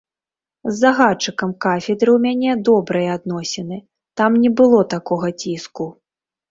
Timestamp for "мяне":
2.25-2.51